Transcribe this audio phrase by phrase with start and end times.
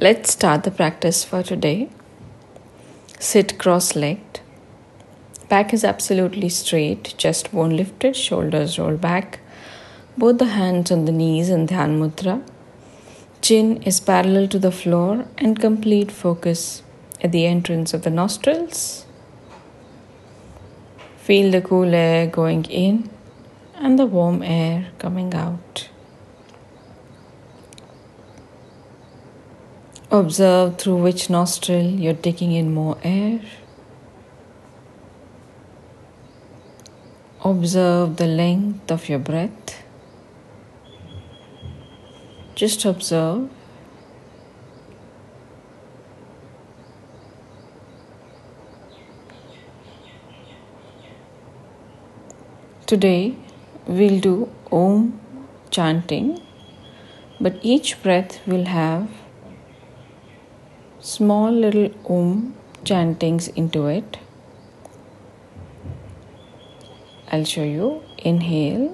[0.00, 1.88] Let's start the practice for today.
[3.18, 4.38] Sit cross legged.
[5.48, 9.40] Back is absolutely straight, chest bone lifted, shoulders roll back.
[10.16, 12.48] Both the hands on the knees in Dhyan Mudra.
[13.42, 16.84] Chin is parallel to the floor and complete focus
[17.20, 19.04] at the entrance of the nostrils.
[21.16, 23.10] Feel the cool air going in
[23.74, 25.88] and the warm air coming out.
[30.10, 33.42] Observe through which nostril you're taking in more air.
[37.44, 39.82] Observe the length of your breath.
[42.54, 43.50] Just observe.
[52.86, 53.36] Today
[53.86, 55.20] we'll do Om
[55.70, 56.40] chanting,
[57.38, 59.10] but each breath will have
[61.08, 62.54] small little Om
[62.84, 64.18] chantings into it.
[67.32, 68.02] I'll show you.
[68.18, 68.90] Inhale.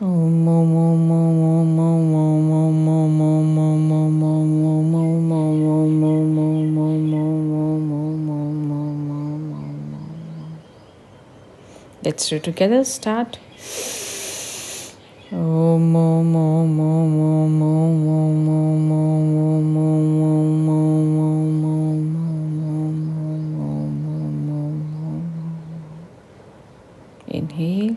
[0.00, 6.00] Om Om Om Om Om Om Om Om Om Om Om Om Om Om Om
[8.30, 9.16] Om Om
[12.04, 12.84] Let's do together.
[12.84, 13.40] Start.
[15.30, 16.95] Om Om Om Om
[27.36, 27.96] Inhale.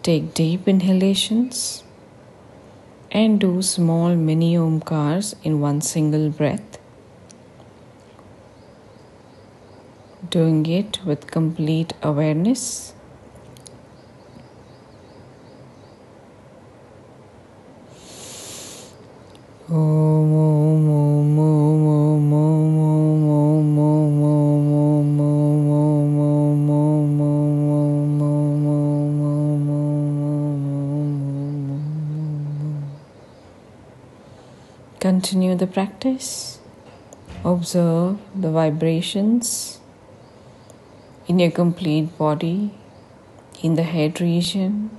[0.02, 1.84] Take deep inhalations
[3.12, 6.78] and do small mini omkars in one single breath.
[10.30, 12.92] Doing it with complete awareness.
[35.00, 36.58] Continue the practice.
[37.44, 39.78] Observe the vibrations
[41.28, 42.70] in your complete body,
[43.62, 44.90] in the head region.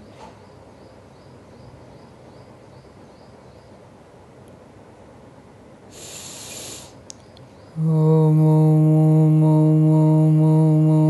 [7.77, 11.09] Om, om, om, om, om, om.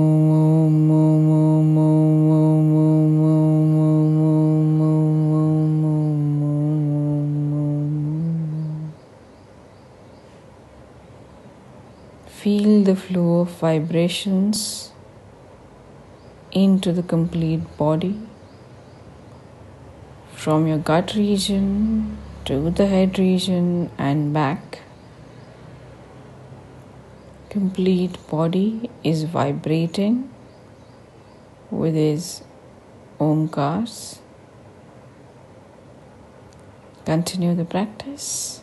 [12.40, 14.91] feel the flow of vibrations
[16.52, 18.20] into the complete body
[20.34, 24.80] from your gut region to the head region and back
[27.50, 30.30] complete body is vibrating
[31.72, 32.44] with his
[33.20, 34.20] omkars.
[37.06, 38.62] Continue the practice.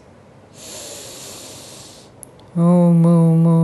[2.57, 3.56] Om Om Om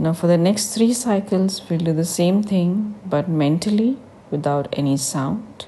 [0.00, 3.98] Now, for the next three cycles, we'll do the same thing but mentally
[4.30, 5.66] without any sound.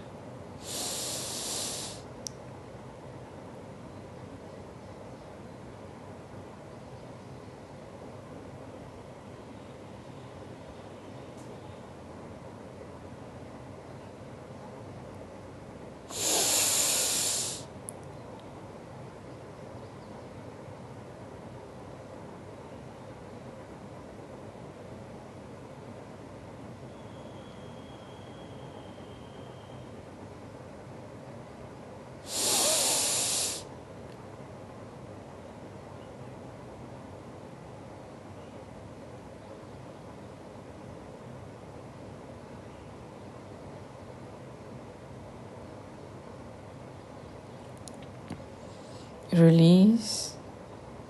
[49.40, 50.34] Release,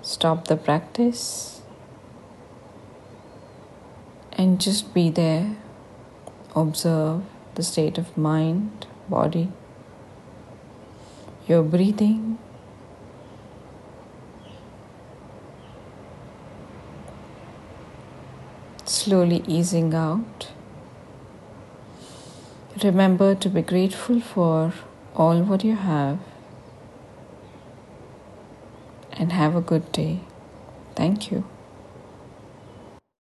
[0.03, 1.61] stop the practice,
[4.33, 5.57] and just be there.
[6.55, 7.23] Observe
[7.55, 9.53] the state of mind, body,
[11.47, 12.39] your breathing.
[18.85, 20.51] Slowly easing out.
[22.83, 24.73] Remember to be grateful for
[25.15, 26.19] all what you have
[29.21, 30.21] and have a good day.
[30.97, 31.45] Thank you.